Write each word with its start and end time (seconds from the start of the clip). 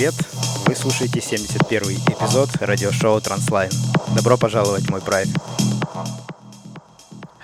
Привет! 0.00 0.14
Вы 0.64 0.74
слушаете 0.74 1.20
71 1.20 1.82
эпизод 1.82 2.48
радиошоу 2.62 3.18
Transline. 3.18 3.70
Добро 4.16 4.38
пожаловать 4.38 4.88
мой 4.88 5.02
прайд. 5.02 5.28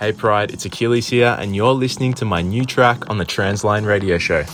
Hey 0.01 0.17
Pride, 0.17 0.55
it's 0.55 0.65
Achilles 0.65 1.07
here, 1.11 1.37
and 1.39 1.55
you're 1.55 1.75
listening 1.75 2.15
to 2.15 2.25
my 2.25 2.41
new 2.41 2.65
track 2.65 3.11
on 3.11 3.19
the 3.19 3.27
Transline 3.27 3.85
Radio 3.85 4.17
Show. 4.17 4.47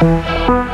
嗯。 0.00 0.67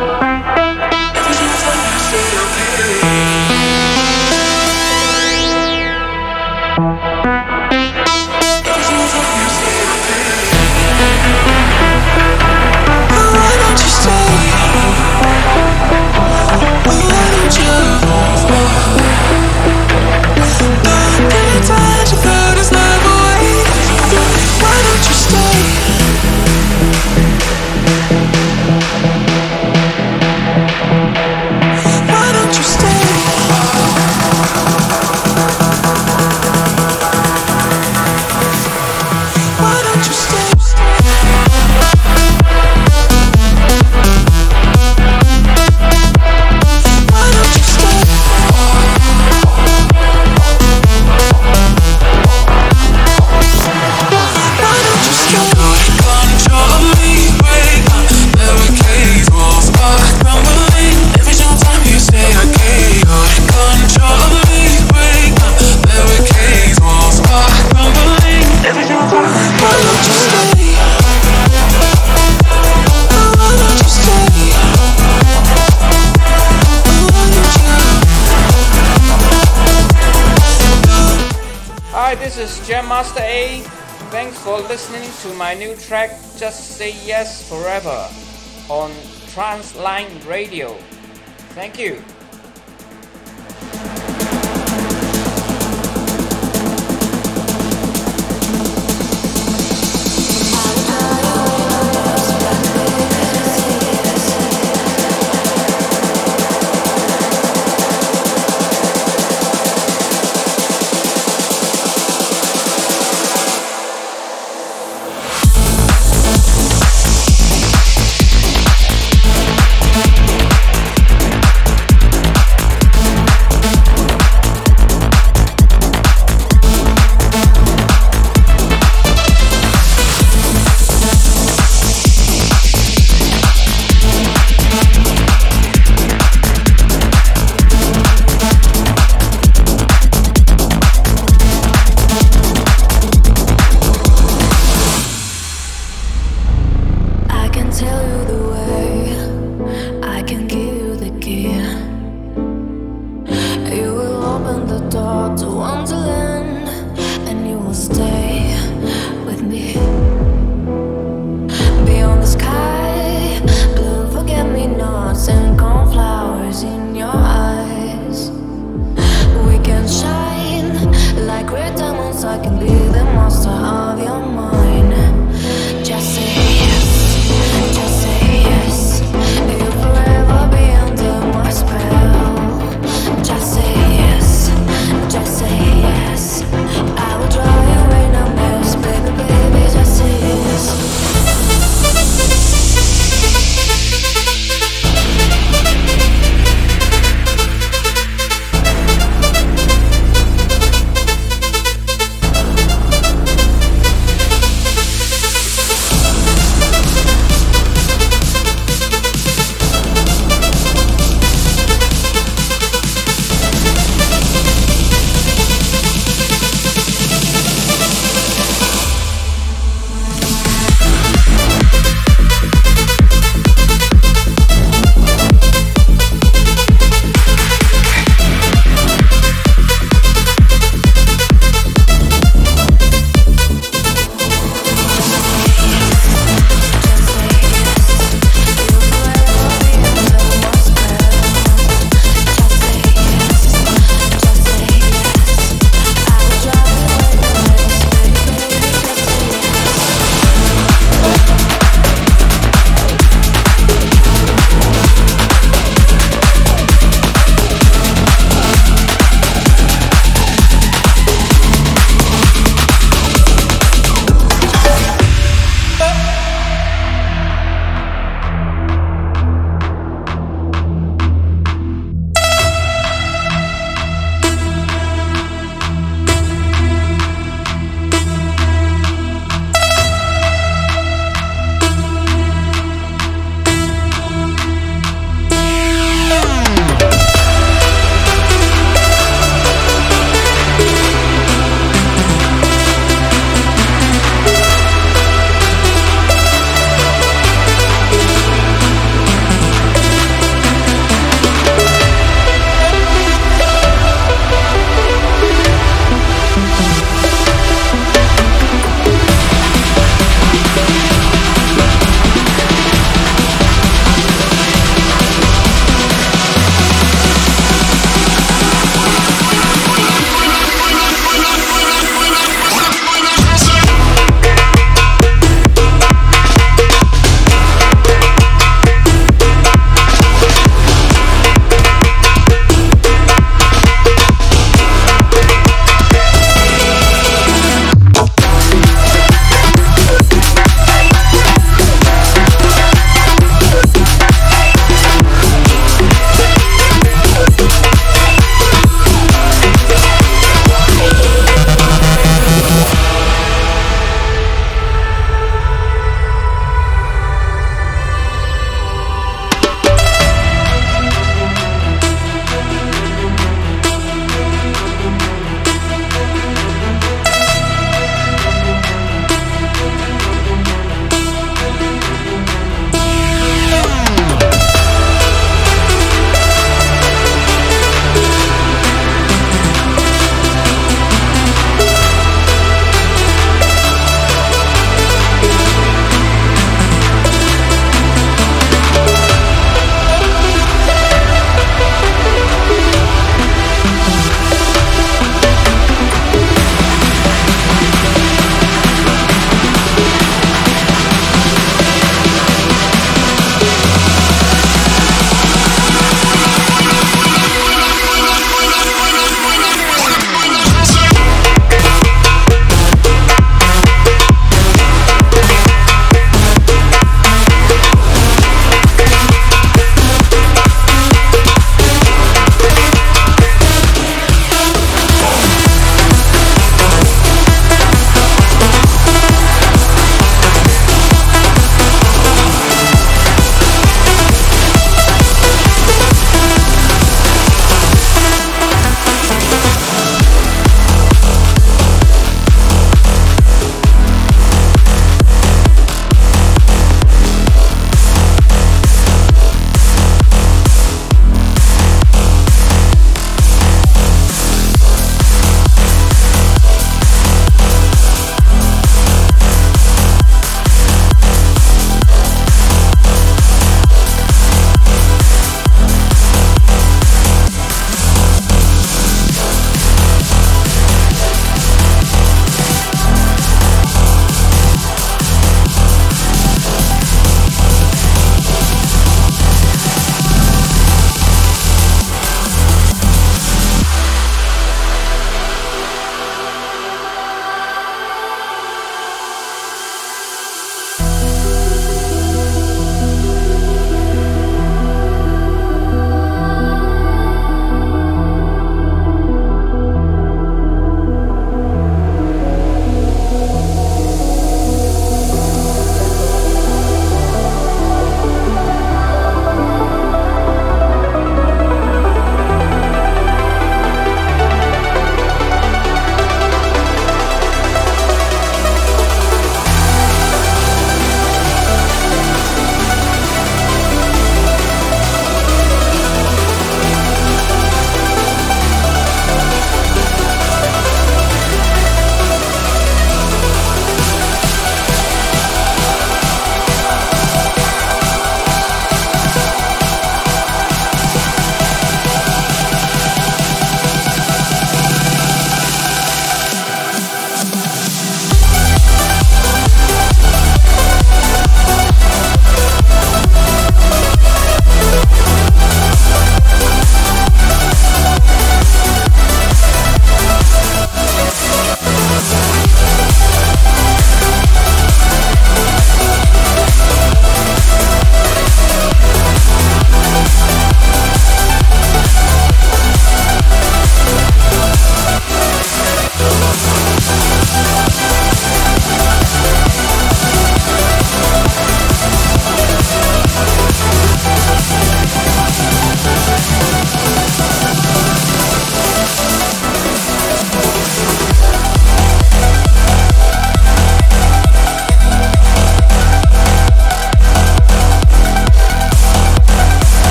Say 86.74 86.96
Yes 87.06 87.48
Forever 87.48 88.08
on 88.68 88.90
Transline 89.30 90.26
Radio. 90.26 90.74
Thank 91.54 91.78
you. 91.78 92.02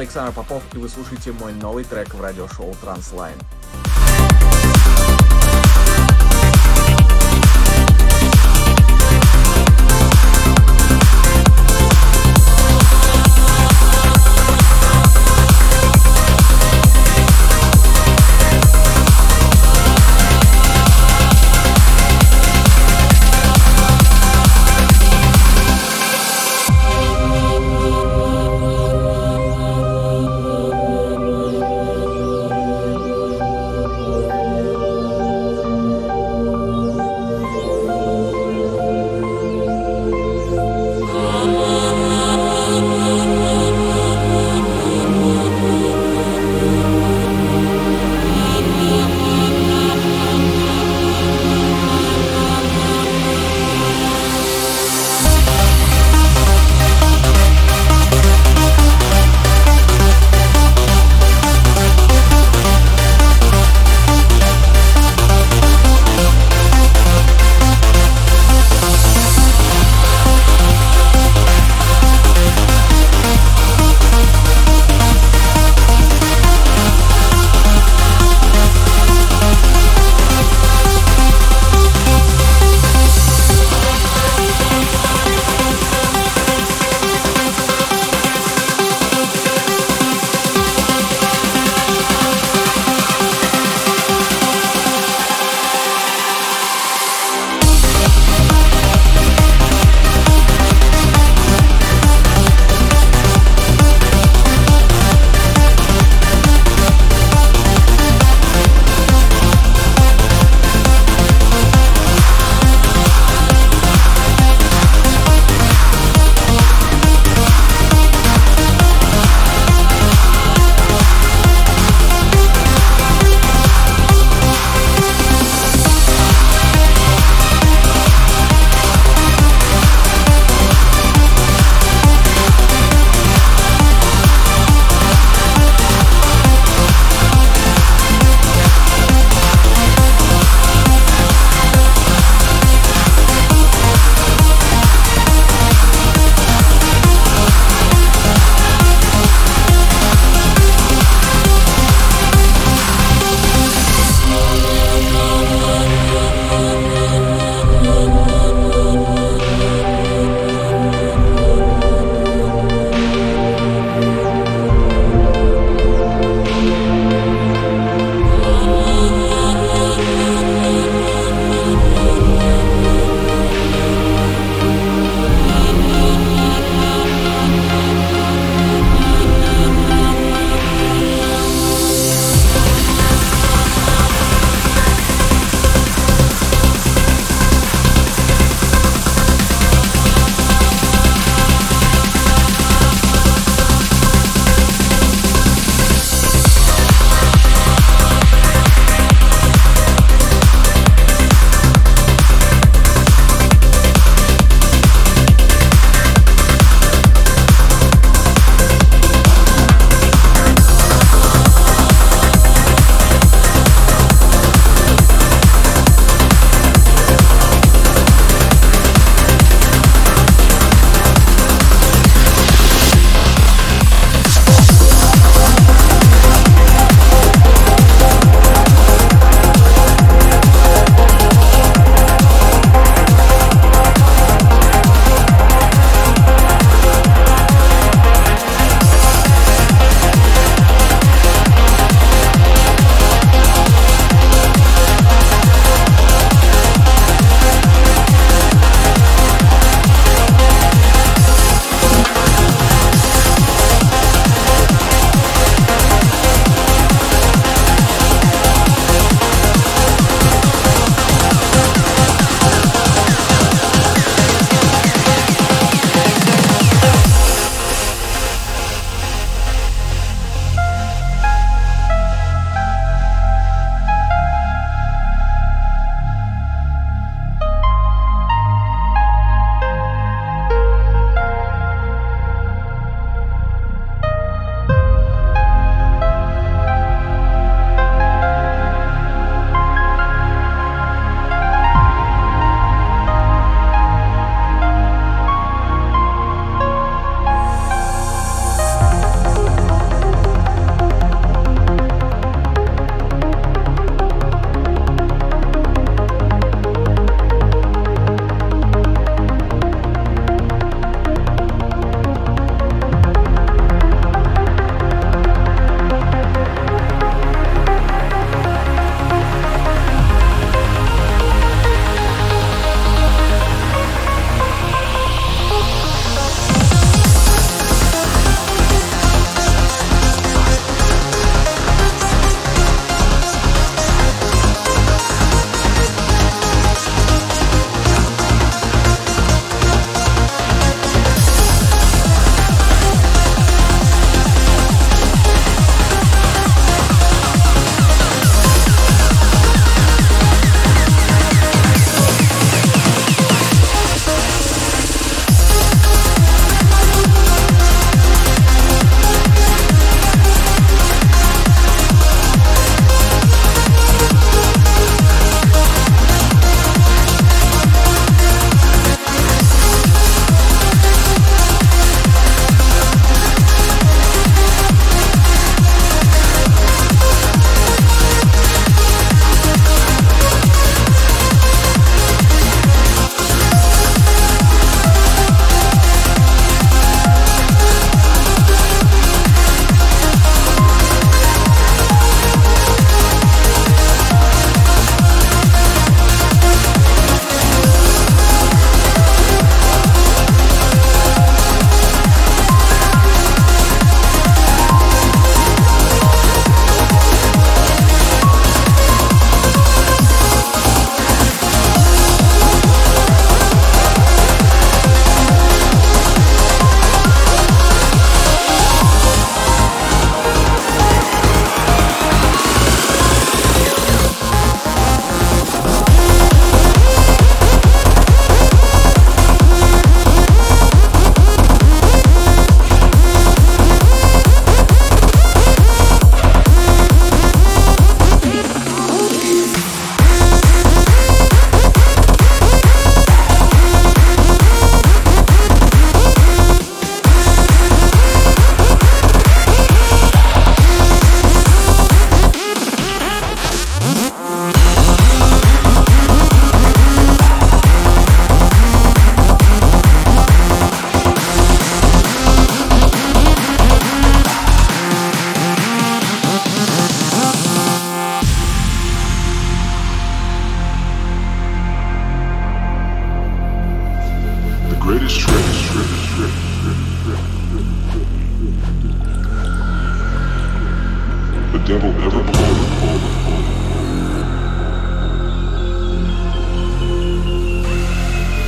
Александр 0.00 0.32
Попов, 0.32 0.62
и 0.72 0.78
вы 0.78 0.88
слушаете 0.88 1.30
мой 1.32 1.52
новый 1.52 1.84
трек 1.84 2.14
в 2.14 2.20
радиошоу 2.22 2.70
Transline. 2.82 3.36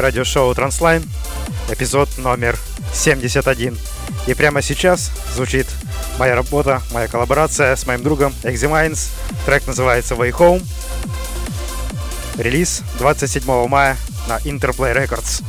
Слушаете 0.00 0.22
радиошоу 0.22 0.52
Transline, 0.52 1.06
эпизод 1.68 2.08
номер 2.16 2.58
71. 2.94 3.76
И 4.26 4.34
прямо 4.34 4.62
сейчас 4.62 5.10
звучит 5.34 5.66
моя 6.18 6.34
работа, 6.34 6.80
моя 6.92 7.06
коллаборация 7.06 7.76
с 7.76 7.86
моим 7.86 8.02
другом 8.02 8.32
Eximines. 8.42 9.10
Трек 9.44 9.66
называется 9.66 10.14
Way 10.14 10.32
Home. 10.32 10.62
Релиз 12.38 12.82
27 12.98 13.68
мая 13.68 13.96
на 14.26 14.38
Interplay 14.38 14.94
Records. 14.94 15.42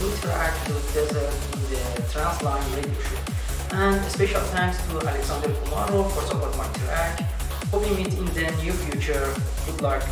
interact 0.00 0.68
with 0.68 0.94
desert 0.94 1.34
in 1.54 1.62
the 1.70 2.02
Transline 2.12 2.76
radio 2.76 2.94
show. 3.02 3.76
And 3.76 4.04
special 4.10 4.40
thanks 4.52 4.78
to 4.86 5.06
Alexander 5.06 5.48
Kumaro 5.48 6.10
for 6.10 6.22
support 6.22 6.56
my 6.56 6.68
track. 6.84 7.20
Hope 7.70 7.82
we 7.82 7.96
meet 7.96 8.14
in 8.14 8.24
the 8.26 8.50
near 8.62 8.72
future. 8.72 9.34
Good 9.66 9.82
luck. 9.82 10.02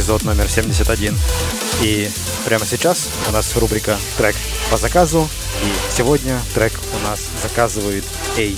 Эпизод 0.00 0.24
номер 0.24 0.48
71. 0.48 1.14
И 1.82 2.10
прямо 2.46 2.64
сейчас 2.64 3.10
у 3.28 3.32
нас 3.32 3.54
рубрика 3.56 3.98
«Трек 4.16 4.34
по 4.70 4.78
заказу». 4.78 5.28
И 5.62 5.94
сегодня 5.94 6.40
трек 6.54 6.72
у 6.98 7.06
нас 7.06 7.28
заказывает 7.42 8.04
AV 8.38 8.56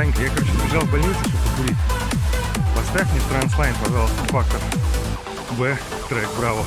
Санька, 0.00 0.22
я, 0.22 0.30
короче, 0.30 0.52
сбежал 0.52 0.80
в 0.80 0.90
больницу, 0.90 1.18
чтобы 1.20 1.44
покурить. 1.44 1.76
Поставь 2.74 3.12
мне 3.12 3.20
транслайн, 3.28 3.74
пожалуйста, 3.84 4.16
фактор. 4.28 4.60
Б, 5.58 5.76
трек, 6.08 6.28
браво. 6.38 6.64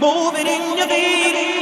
Moving 0.00 0.46
in 0.46 0.78
your 0.78 0.86
feet. 0.86 1.57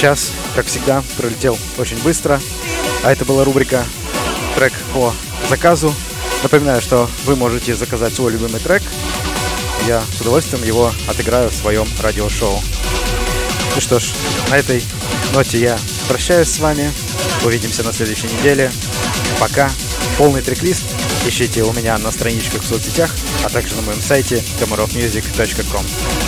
Час, 0.00 0.32
как 0.54 0.66
всегда, 0.66 1.04
пролетел 1.18 1.58
очень 1.76 1.98
быстро. 1.98 2.40
А 3.04 3.12
это 3.12 3.26
была 3.26 3.44
рубрика 3.44 3.84
«Трек 4.56 4.72
по 4.94 5.12
заказу». 5.50 5.94
Напоминаю, 6.42 6.80
что 6.80 7.08
вы 7.26 7.36
можете 7.36 7.74
заказать 7.74 8.14
свой 8.14 8.32
любимый 8.32 8.60
трек. 8.60 8.82
Я 9.86 10.02
с 10.16 10.20
удовольствием 10.22 10.64
его 10.64 10.90
отыграю 11.06 11.50
в 11.50 11.54
своем 11.54 11.86
радиошоу. 12.00 12.62
Ну 13.74 13.80
что 13.80 13.98
ж, 13.98 14.12
на 14.48 14.56
этой 14.56 14.82
ноте 15.34 15.60
я 15.60 15.78
прощаюсь 16.08 16.48
с 16.48 16.58
вами. 16.58 16.90
Увидимся 17.44 17.82
на 17.82 17.92
следующей 17.92 18.28
неделе. 18.28 18.72
Пока. 19.38 19.70
Полный 20.16 20.42
трек-лист 20.42 20.84
ищите 21.26 21.62
у 21.62 21.72
меня 21.72 21.96
на 21.98 22.10
страничках 22.10 22.62
в 22.62 22.66
соцсетях, 22.66 23.14
а 23.44 23.48
также 23.48 23.74
на 23.74 23.82
моем 23.82 24.00
сайте 24.00 24.42
komarovmusic.com. 24.60 26.19